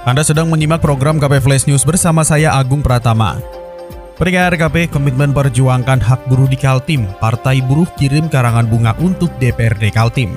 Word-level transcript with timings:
Anda 0.00 0.24
sedang 0.24 0.48
menyimak 0.48 0.80
program 0.80 1.20
KP 1.20 1.44
Flash 1.44 1.68
News 1.68 1.84
bersama 1.84 2.24
saya 2.24 2.56
Agung 2.56 2.80
Pratama. 2.80 3.36
Pendengar 4.16 4.56
KP 4.56 4.88
Komitmen 4.88 5.36
Perjuangkan 5.36 6.00
Hak 6.00 6.24
Buruh 6.24 6.48
di 6.48 6.56
Kaltim, 6.56 7.04
Partai 7.20 7.60
Buruh 7.60 7.84
kirim 8.00 8.32
karangan 8.32 8.64
bunga 8.64 8.96
untuk 8.96 9.28
DPRD 9.36 9.92
Kaltim. 9.92 10.32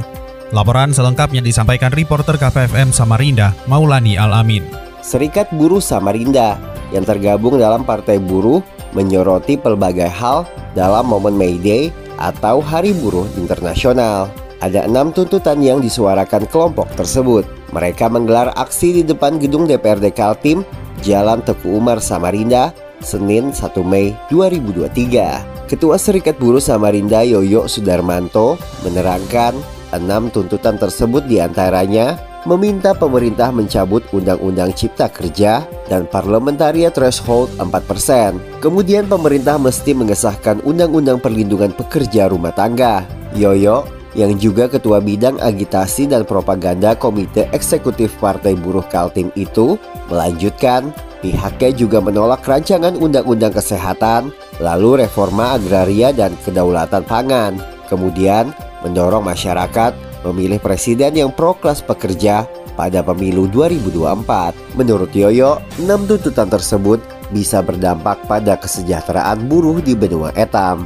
Laporan 0.52 0.92
selengkapnya 0.92 1.40
disampaikan 1.40 1.96
reporter 1.96 2.36
KPFM 2.36 2.92
Samarinda, 2.92 3.56
Maulani 3.64 4.20
Al-Amin. 4.20 4.68
Serikat 5.00 5.48
Buruh 5.56 5.80
Samarinda 5.80 6.60
yang 6.92 7.08
tergabung 7.08 7.56
dalam 7.56 7.88
Partai 7.88 8.20
Buruh 8.20 8.60
menyoroti 8.92 9.56
pelbagai 9.56 10.12
hal 10.12 10.44
dalam 10.76 11.08
momen 11.08 11.40
May 11.40 11.56
Day 11.56 11.88
atau 12.20 12.60
Hari 12.60 12.92
Buruh 13.00 13.32
Internasional. 13.40 14.28
Ada 14.60 14.92
enam 14.92 15.16
tuntutan 15.16 15.64
yang 15.64 15.80
disuarakan 15.80 16.52
kelompok 16.52 16.92
tersebut. 17.00 17.63
Mereka 17.74 18.06
menggelar 18.06 18.54
aksi 18.54 19.02
di 19.02 19.04
depan 19.04 19.42
gedung 19.42 19.66
DPRD 19.66 20.14
Kaltim, 20.14 20.62
Jalan 21.02 21.42
Teku 21.42 21.74
Umar 21.74 21.98
Samarinda, 21.98 22.70
Senin 23.02 23.50
1 23.50 23.82
Mei 23.82 24.14
2023. 24.30 25.66
Ketua 25.66 25.98
Serikat 25.98 26.38
Buruh 26.38 26.62
Samarinda 26.62 27.26
Yoyo 27.26 27.66
Sudarmanto 27.66 28.62
menerangkan 28.86 29.58
enam 29.90 30.30
tuntutan 30.30 30.78
tersebut 30.78 31.26
di 31.26 31.42
antaranya 31.42 32.14
meminta 32.44 32.92
pemerintah 32.94 33.50
mencabut 33.50 34.04
Undang-Undang 34.12 34.76
Cipta 34.76 35.08
Kerja 35.08 35.64
dan 35.88 36.06
Parlementaria 36.06 36.92
Threshold 36.92 37.50
4%. 37.58 38.62
Kemudian 38.62 39.08
pemerintah 39.08 39.56
mesti 39.58 39.96
mengesahkan 39.96 40.62
Undang-Undang 40.62 41.24
Perlindungan 41.24 41.72
Pekerja 41.74 42.30
Rumah 42.30 42.54
Tangga. 42.54 43.08
Yoyo 43.34 43.88
yang 44.14 44.38
juga 44.38 44.70
ketua 44.70 45.02
bidang 45.02 45.42
agitasi 45.42 46.10
dan 46.10 46.26
propaganda 46.26 46.94
Komite 46.94 47.50
Eksekutif 47.50 48.14
Partai 48.22 48.54
Buruh 48.54 48.86
Kaltim 48.90 49.34
itu 49.34 49.78
melanjutkan 50.10 50.94
pihaknya 51.26 51.72
juga 51.74 51.98
menolak 52.04 52.46
rancangan 52.46 52.94
Undang-Undang 53.00 53.58
Kesehatan, 53.58 54.30
lalu 54.62 55.08
reforma 55.08 55.58
agraria 55.58 56.14
dan 56.14 56.36
kedaulatan 56.46 57.08
pangan. 57.08 57.58
Kemudian 57.88 58.54
mendorong 58.86 59.24
masyarakat 59.24 59.96
memilih 60.28 60.60
presiden 60.60 61.16
yang 61.16 61.32
pro 61.32 61.56
kelas 61.58 61.82
pekerja 61.84 62.46
pada 62.76 63.06
pemilu 63.06 63.48
2024. 63.50 64.78
Menurut 64.78 65.12
Yoyo, 65.14 65.62
enam 65.82 66.06
tuntutan 66.10 66.50
tersebut 66.50 67.00
bisa 67.30 67.62
berdampak 67.66 68.22
pada 68.30 68.58
kesejahteraan 68.58 69.50
buruh 69.50 69.82
di 69.82 69.94
benua 69.98 70.34
etam. 70.38 70.86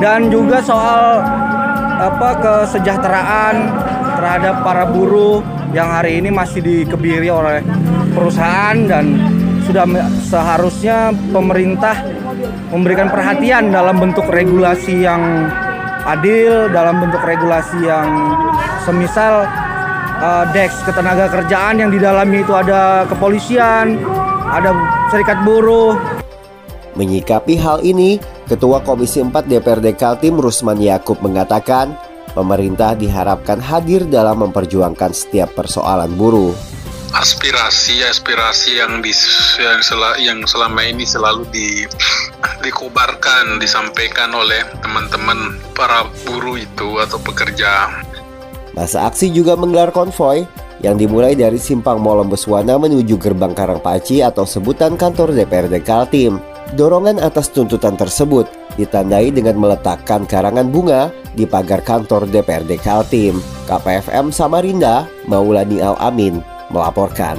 Dan 0.00 0.32
juga 0.32 0.64
soal 0.64 1.20
apa 1.96 2.28
kesejahteraan 2.40 3.54
terhadap 4.20 4.60
para 4.60 4.84
buruh 4.88 5.40
yang 5.72 5.88
hari 5.88 6.20
ini 6.20 6.28
masih 6.32 6.60
dikebiri 6.60 7.28
oleh 7.32 7.60
perusahaan 8.12 8.76
dan 8.88 9.16
sudah 9.64 9.84
seharusnya 10.24 11.10
pemerintah 11.34 11.98
memberikan 12.70 13.10
perhatian 13.10 13.74
dalam 13.74 13.98
bentuk 13.98 14.28
regulasi 14.30 15.02
yang 15.04 15.50
adil, 16.06 16.70
dalam 16.70 17.02
bentuk 17.02 17.18
regulasi 17.26 17.82
yang 17.82 18.08
semisal 18.86 19.42
uh, 20.22 20.44
Dex 20.54 20.70
ketenaga 20.86 21.26
kerjaan 21.26 21.82
yang 21.82 21.90
di 21.90 21.98
dalamnya 21.98 22.46
itu 22.46 22.54
ada 22.54 23.04
kepolisian, 23.10 23.98
ada 24.46 24.70
serikat 25.10 25.42
buruh. 25.42 25.98
Menyikapi 26.94 27.58
hal 27.58 27.82
ini, 27.82 28.22
Ketua 28.46 28.78
Komisi 28.86 29.18
4 29.18 29.42
DPRD 29.42 29.98
Kaltim 29.98 30.38
Rusman 30.38 30.78
Yakub 30.78 31.18
mengatakan, 31.18 31.98
pemerintah 32.30 32.94
diharapkan 32.94 33.58
hadir 33.58 34.06
dalam 34.06 34.38
memperjuangkan 34.46 35.10
setiap 35.10 35.50
persoalan 35.58 36.14
buruh. 36.14 36.54
Aspirasi-aspirasi 37.10 38.78
yang 38.78 39.02
di 39.02 39.10
yang, 39.58 39.82
sel, 39.82 39.98
yang 40.22 40.46
selama 40.46 40.78
ini 40.86 41.02
selalu 41.02 41.42
di 41.50 41.90
dikobarkan, 42.62 43.58
disampaikan 43.58 44.30
oleh 44.30 44.62
teman-teman 44.78 45.58
para 45.74 46.06
buruh 46.22 46.54
itu 46.54 47.02
atau 47.02 47.18
pekerja. 47.18 47.90
Masa 48.78 49.10
aksi 49.10 49.34
juga 49.34 49.58
menggelar 49.58 49.90
konvoy 49.90 50.46
yang 50.86 50.94
dimulai 50.94 51.34
dari 51.34 51.58
Simpang 51.58 51.98
Molom 51.98 52.30
Beswana 52.30 52.78
menuju 52.78 53.18
Gerbang 53.18 53.58
Karangpaci 53.58 54.22
atau 54.22 54.46
sebutan 54.46 54.94
kantor 54.94 55.34
DPRD 55.34 55.82
Kaltim. 55.82 56.38
Dorongan 56.74 57.22
atas 57.22 57.46
tuntutan 57.54 57.94
tersebut 57.94 58.50
ditandai 58.74 59.30
dengan 59.30 59.54
meletakkan 59.54 60.26
karangan 60.26 60.66
bunga 60.66 61.14
di 61.38 61.46
pagar 61.46 61.78
kantor 61.86 62.26
DPRD 62.26 62.82
Kaltim. 62.82 63.38
KPFM 63.70 64.34
Samarinda, 64.34 65.06
Maulani 65.30 65.78
Al-Amin, 65.78 66.42
melaporkan. 66.74 67.38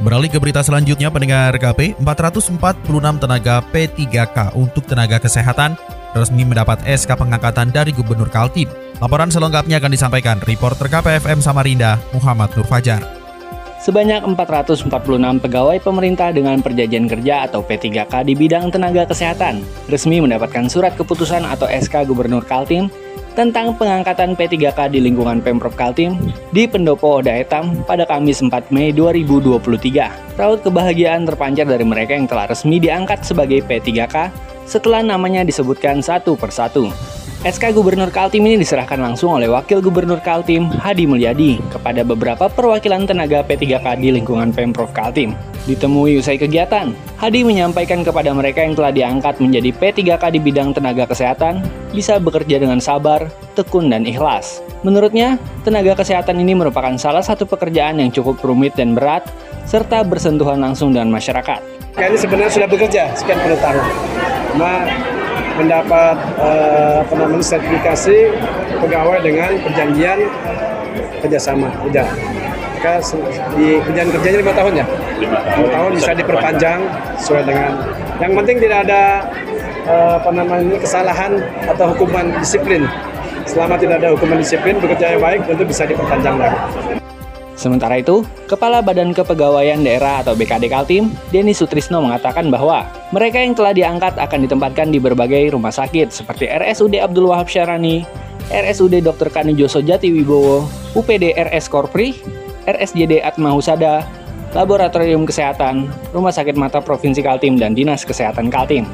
Beralih 0.00 0.32
ke 0.32 0.40
berita 0.40 0.64
selanjutnya, 0.64 1.12
pendengar 1.12 1.52
KP, 1.58 2.00
446 2.00 3.18
tenaga 3.18 3.60
P3K 3.74 4.56
untuk 4.56 4.86
tenaga 4.88 5.20
kesehatan 5.20 5.76
resmi 6.16 6.46
mendapat 6.46 6.80
SK 6.88 7.18
pengangkatan 7.18 7.68
dari 7.68 7.92
Gubernur 7.92 8.32
Kaltim. 8.32 8.70
Laporan 9.02 9.28
selengkapnya 9.28 9.76
akan 9.82 9.92
disampaikan 9.92 10.38
reporter 10.48 10.88
KPFM 10.88 11.44
Samarinda, 11.44 12.00
Muhammad 12.16 12.48
Nur 12.56 12.64
Fajar. 12.64 13.17
Sebanyak 13.88 14.20
446 14.36 14.92
pegawai 15.40 15.80
pemerintah 15.80 16.28
dengan 16.28 16.60
perjanjian 16.60 17.08
kerja 17.08 17.48
atau 17.48 17.64
P3K 17.64 18.20
di 18.20 18.36
bidang 18.36 18.68
tenaga 18.68 19.08
kesehatan 19.08 19.64
resmi 19.88 20.20
mendapatkan 20.20 20.68
surat 20.68 20.92
keputusan 20.92 21.40
atau 21.48 21.64
SK 21.64 22.04
Gubernur 22.04 22.44
Kaltim 22.44 22.92
tentang 23.32 23.72
pengangkatan 23.80 24.36
P3K 24.36 24.92
di 24.92 25.00
lingkungan 25.00 25.40
Pemprov 25.40 25.72
Kaltim 25.72 26.20
di 26.52 26.68
Pendopo 26.68 27.24
Oda 27.24 27.32
Etam 27.32 27.80
pada 27.88 28.04
Kamis 28.04 28.44
4 28.44 28.68
Mei 28.68 28.92
2023. 28.92 30.36
Raut 30.36 30.60
kebahagiaan 30.60 31.24
terpancar 31.24 31.64
dari 31.64 31.88
mereka 31.88 32.12
yang 32.12 32.28
telah 32.28 32.44
resmi 32.44 32.76
diangkat 32.76 33.24
sebagai 33.24 33.64
P3K 33.64 34.28
setelah 34.68 35.00
namanya 35.00 35.48
disebutkan 35.48 36.04
satu 36.04 36.36
persatu. 36.36 36.92
SK 37.46 37.70
Gubernur 37.70 38.10
Kaltim 38.10 38.42
ini 38.50 38.58
diserahkan 38.58 38.98
langsung 38.98 39.38
oleh 39.38 39.46
Wakil 39.46 39.78
Gubernur 39.78 40.18
Kaltim, 40.18 40.66
Hadi 40.74 41.06
Mulyadi, 41.06 41.62
kepada 41.70 42.02
beberapa 42.02 42.50
perwakilan 42.50 43.06
tenaga 43.06 43.46
P3K 43.46 43.94
di 44.02 44.10
lingkungan 44.10 44.50
Pemprov 44.50 44.90
Kaltim. 44.90 45.38
Ditemui 45.70 46.18
usai 46.18 46.34
kegiatan, 46.34 46.90
Hadi 47.14 47.46
menyampaikan 47.46 48.02
kepada 48.02 48.34
mereka 48.34 48.66
yang 48.66 48.74
telah 48.74 48.90
diangkat 48.90 49.38
menjadi 49.38 49.70
P3K 49.70 50.34
di 50.34 50.42
bidang 50.42 50.74
tenaga 50.74 51.06
kesehatan, 51.06 51.62
bisa 51.94 52.18
bekerja 52.18 52.58
dengan 52.58 52.82
sabar, 52.82 53.30
tekun, 53.54 53.86
dan 53.86 54.02
ikhlas. 54.02 54.58
Menurutnya, 54.82 55.38
tenaga 55.62 55.94
kesehatan 55.94 56.42
ini 56.42 56.58
merupakan 56.58 56.98
salah 56.98 57.22
satu 57.22 57.46
pekerjaan 57.46 58.02
yang 58.02 58.10
cukup 58.10 58.42
rumit 58.42 58.74
dan 58.74 58.98
berat, 58.98 59.22
serta 59.62 60.02
bersentuhan 60.02 60.58
langsung 60.58 60.90
dengan 60.90 61.14
masyarakat. 61.14 61.62
Kami 61.94 62.18
sebenarnya 62.18 62.50
sudah 62.50 62.66
bekerja 62.66 63.14
sekian 63.14 63.38
puluh 63.46 63.58
tahun. 63.62 63.86
Nah, 64.58 64.78
mendapat 65.58 66.14
uh, 66.38 67.02
apa 67.02 67.14
namanya 67.18 67.44
sertifikasi 67.44 68.16
pegawai 68.78 69.18
dengan 69.20 69.50
perjanjian 69.60 70.18
kerjasama. 71.20 71.68
Udah 71.82 72.06
maka 72.78 73.02
di 73.58 73.82
perjanjian 73.82 74.08
kerjanya 74.14 74.38
lima 74.38 74.54
tahun 74.54 74.72
ya? 74.78 74.86
Lima 75.18 75.68
tahun. 75.74 75.90
Bisa 75.98 76.14
diperpanjang 76.14 76.78
sesuai 77.18 77.42
dengan. 77.42 77.70
Yang 78.22 78.32
penting 78.38 78.56
tidak 78.62 78.78
ada 78.86 79.02
uh, 79.90 80.12
apa 80.22 80.30
namanya 80.30 80.78
kesalahan 80.78 81.42
atau 81.66 81.90
hukuman 81.90 82.30
disiplin. 82.38 82.86
Selama 83.50 83.74
tidak 83.80 83.98
ada 83.98 84.14
hukuman 84.14 84.38
disiplin 84.38 84.78
bekerja 84.78 85.18
yang 85.18 85.22
baik 85.24 85.40
tentu 85.48 85.64
bisa 85.66 85.88
diperpanjang 85.88 86.36
lagi 86.38 86.97
Sementara 87.58 87.98
itu, 87.98 88.22
Kepala 88.46 88.78
Badan 88.78 89.10
Kepegawaian 89.10 89.82
Daerah 89.82 90.22
atau 90.22 90.38
BKD 90.38 90.70
Kaltim, 90.70 91.10
Denny 91.34 91.50
Sutrisno 91.50 91.98
mengatakan 91.98 92.54
bahwa 92.54 92.86
mereka 93.10 93.42
yang 93.42 93.58
telah 93.58 93.74
diangkat 93.74 94.14
akan 94.14 94.46
ditempatkan 94.46 94.94
di 94.94 95.02
berbagai 95.02 95.58
rumah 95.58 95.74
sakit 95.74 96.14
seperti 96.14 96.46
RSUD 96.46 97.02
Abdul 97.02 97.34
Wahab 97.34 97.50
Syarani, 97.50 98.06
RSUD 98.54 99.02
Dr. 99.02 99.34
Kanijoso 99.34 99.82
Jati 99.82 100.14
Wibowo, 100.14 100.70
UPD 100.94 101.34
RS 101.34 101.66
Korpri, 101.66 102.14
RSJD 102.62 103.26
Atma 103.26 103.50
Husada, 103.50 104.06
Laboratorium 104.54 105.26
Kesehatan, 105.26 105.90
Rumah 106.14 106.30
Sakit 106.30 106.54
Mata 106.54 106.78
Provinsi 106.78 107.26
Kaltim, 107.26 107.58
dan 107.58 107.74
Dinas 107.74 108.06
Kesehatan 108.06 108.54
Kaltim. 108.54 108.86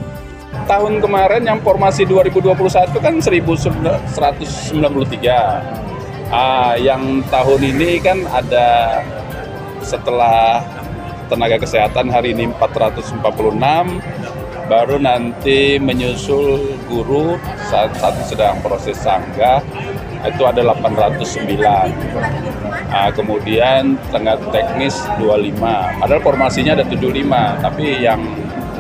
Tahun 0.65 1.05
kemarin 1.05 1.45
yang 1.45 1.61
formasi 1.61 2.09
2021 2.09 2.97
kan 2.97 3.21
1193 3.21 5.85
Ah, 6.33 6.77
yang 6.81 7.21
tahun 7.29 7.61
ini 7.77 8.01
kan 8.01 8.25
ada 8.33 9.01
setelah 9.85 10.65
tenaga 11.29 11.61
kesehatan 11.61 12.09
hari 12.09 12.33
ini 12.33 12.49
446 12.57 13.21
baru 14.65 14.97
nanti 14.97 15.77
menyusul 15.77 16.81
guru 16.89 17.37
saat 17.69 17.93
saat 18.01 18.17
sedang 18.25 18.57
proses 18.65 18.97
sanggah 18.97 19.61
itu 20.25 20.41
ada 20.49 20.65
809 20.65 21.61
nah, 22.89 23.13
kemudian 23.13 24.01
tengah 24.09 24.41
teknis 24.49 24.97
25 25.21 25.61
padahal 26.01 26.23
formasinya 26.25 26.81
ada 26.81 26.85
75 26.89 27.29
tapi 27.61 28.01
yang 28.01 28.25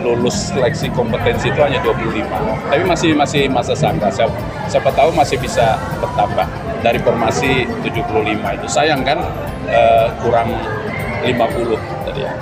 lulus 0.04 0.52
seleksi 0.52 0.92
kompetensi 0.92 1.48
itu 1.48 1.60
hanya 1.64 1.80
25 1.80 2.28
tapi 2.68 2.82
masih 2.84 3.10
masih 3.16 3.48
masa 3.48 3.72
sanggah 3.72 4.12
siapa, 4.12 4.36
siapa 4.68 4.92
tahu 4.92 5.10
masih 5.16 5.40
bisa 5.40 5.80
bertambah 6.04 6.44
dari 6.84 7.00
formasi 7.00 7.64
75 7.80 8.04
itu 8.36 8.68
sayang 8.68 9.00
kan 9.00 9.24
eh, 9.72 10.12
kurang 10.20 10.52
50 11.24 11.32
tadi 12.04 12.20
ya 12.28 12.32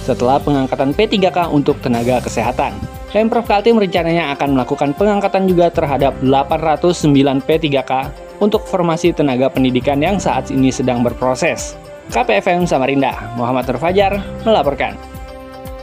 setelah 0.00 0.40
pengangkatan 0.40 0.96
P3K 0.96 1.52
untuk 1.52 1.78
tenaga 1.78 2.18
kesehatan. 2.24 2.74
Pemprov 3.14 3.46
Kaltim 3.46 3.78
rencananya 3.78 4.34
akan 4.34 4.58
melakukan 4.58 4.90
pengangkatan 4.96 5.46
juga 5.46 5.70
terhadap 5.70 6.18
809 6.18 7.44
P3K 7.46 7.92
untuk 8.40 8.64
formasi 8.66 9.12
tenaga 9.12 9.52
pendidikan 9.52 10.00
yang 10.00 10.16
saat 10.16 10.48
ini 10.50 10.72
sedang 10.72 11.04
berproses. 11.04 11.76
KPFM 12.10 12.66
Samarinda, 12.66 13.34
Muhammad 13.38 13.70
Terfajar 13.70 14.18
melaporkan. 14.42 15.09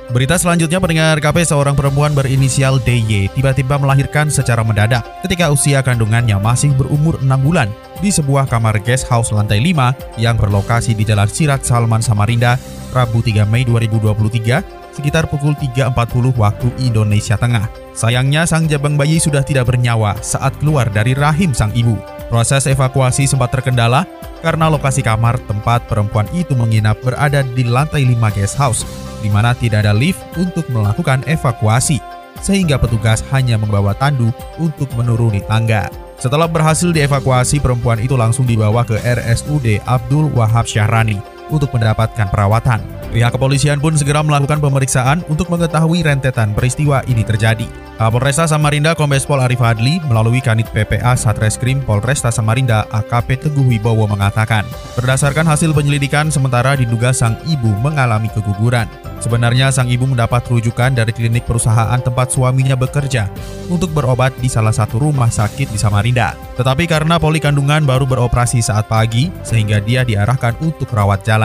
Berita 0.08 0.40
selanjutnya 0.40 0.80
pendengar 0.80 1.20
KP 1.20 1.44
seorang 1.44 1.76
perempuan 1.76 2.16
berinisial 2.16 2.80
DY 2.80 3.28
tiba-tiba 3.36 3.76
melahirkan 3.76 4.32
secara 4.32 4.64
mendadak 4.64 5.04
ketika 5.20 5.52
usia 5.52 5.84
kandungannya 5.84 6.40
masih 6.40 6.72
berumur 6.80 7.20
6 7.20 7.28
bulan 7.44 7.68
di 8.00 8.08
sebuah 8.08 8.48
kamar 8.48 8.80
guest 8.80 9.04
house 9.12 9.36
lantai 9.36 9.60
5 9.60 10.16
yang 10.16 10.40
berlokasi 10.40 10.96
di 10.96 11.04
Jalan 11.04 11.28
Sirat 11.28 11.68
Salman 11.68 12.00
Samarinda, 12.00 12.56
Rabu 12.96 13.20
3 13.20 13.44
Mei 13.52 13.68
2023 13.68 14.96
sekitar 14.96 15.28
pukul 15.28 15.60
3.40 15.60 15.92
waktu 16.40 16.68
Indonesia 16.88 17.36
Tengah. 17.36 17.68
Sayangnya 17.92 18.48
sang 18.48 18.64
jabang 18.72 18.96
bayi 18.96 19.20
sudah 19.20 19.44
tidak 19.44 19.68
bernyawa 19.68 20.16
saat 20.24 20.56
keluar 20.64 20.88
dari 20.88 21.20
rahim 21.20 21.52
sang 21.52 21.76
ibu. 21.76 22.00
Proses 22.28 22.68
evakuasi 22.68 23.24
sempat 23.24 23.56
terkendala 23.56 24.04
karena 24.44 24.68
lokasi 24.68 25.00
kamar 25.00 25.40
tempat 25.48 25.88
perempuan 25.88 26.28
itu 26.36 26.54
menginap 26.54 27.00
berada 27.00 27.42
di 27.42 27.64
lantai 27.64 28.04
5 28.04 28.36
guest 28.36 28.56
house, 28.60 28.82
di 29.24 29.32
mana 29.32 29.56
tidak 29.56 29.88
ada 29.88 29.96
lift 29.96 30.20
untuk 30.36 30.68
melakukan 30.68 31.24
evakuasi, 31.24 32.04
sehingga 32.44 32.76
petugas 32.76 33.24
hanya 33.32 33.56
membawa 33.56 33.96
tandu 33.96 34.36
untuk 34.60 34.92
menuruni 35.00 35.40
tangga. 35.48 35.88
Setelah 36.20 36.50
berhasil 36.50 36.92
dievakuasi, 36.92 37.62
perempuan 37.62 38.02
itu 38.02 38.18
langsung 38.18 38.44
dibawa 38.44 38.84
ke 38.84 38.98
RSUD 39.00 39.86
Abdul 39.86 40.34
Wahab 40.34 40.66
Syahrani 40.66 41.37
untuk 41.50 41.72
mendapatkan 41.76 42.28
perawatan. 42.30 42.80
Pihak 43.12 43.34
kepolisian 43.34 43.80
pun 43.80 43.96
segera 43.96 44.20
melakukan 44.20 44.60
pemeriksaan 44.60 45.24
untuk 45.32 45.48
mengetahui 45.48 46.04
rentetan 46.04 46.52
peristiwa 46.52 47.02
ini 47.08 47.24
terjadi. 47.24 47.66
Kapolresta 47.98 48.46
Samarinda 48.46 48.94
Kombes 48.94 49.26
Pol 49.26 49.42
Arif 49.42 49.58
Adli 49.58 49.98
melalui 50.06 50.38
Kanit 50.38 50.70
PPA 50.70 51.18
Satreskrim 51.18 51.82
Polresta 51.82 52.30
Samarinda 52.30 52.86
AKP 52.94 53.50
Teguh 53.50 53.66
Wibowo 53.66 54.06
mengatakan, 54.06 54.70
berdasarkan 54.94 55.50
hasil 55.50 55.74
penyelidikan 55.74 56.30
sementara 56.30 56.78
diduga 56.78 57.10
sang 57.10 57.42
ibu 57.50 57.74
mengalami 57.82 58.30
keguguran. 58.30 58.86
Sebenarnya 59.18 59.74
sang 59.74 59.90
ibu 59.90 60.06
mendapat 60.06 60.46
rujukan 60.46 60.94
dari 60.94 61.10
klinik 61.10 61.50
perusahaan 61.50 61.98
tempat 61.98 62.30
suaminya 62.30 62.78
bekerja 62.78 63.34
untuk 63.66 63.90
berobat 63.98 64.30
di 64.38 64.46
salah 64.46 64.76
satu 64.76 65.02
rumah 65.02 65.34
sakit 65.34 65.74
di 65.74 65.80
Samarinda. 65.82 66.38
Tetapi 66.54 66.86
karena 66.86 67.18
poli 67.18 67.42
kandungan 67.42 67.82
baru 67.82 68.06
beroperasi 68.06 68.62
saat 68.62 68.86
pagi, 68.86 69.34
sehingga 69.42 69.82
dia 69.82 70.06
diarahkan 70.06 70.54
untuk 70.62 70.94
rawat 70.94 71.26
jalan. 71.26 71.37